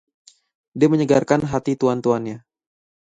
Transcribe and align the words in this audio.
Dia 0.79 0.89
menyegarkan 0.93 1.41
hati 1.51 1.73
tuan-tuannya. 1.81 2.37